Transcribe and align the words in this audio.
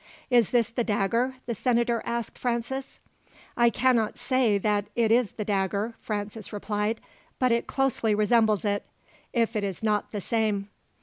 "Is 0.31 0.49
this 0.49 0.71
the 0.71 0.83
dagger?" 0.83 1.35
the 1.45 1.53
senator 1.53 2.01
asked 2.07 2.35
Francis. 2.35 2.99
"I 3.55 3.69
cannot 3.69 4.17
say 4.17 4.57
that 4.57 4.85
it 4.95 5.11
is 5.11 5.33
the 5.33 5.45
dagger," 5.45 5.93
Francis 5.99 6.51
replied; 6.51 6.99
"but 7.37 7.51
it 7.51 7.67
closely 7.67 8.15
resembles 8.15 8.65
it, 8.65 8.83
if 9.31 9.55
it 9.55 9.63
is 9.63 9.83
not 9.83 10.11
the 10.11 10.19
same." 10.19 10.69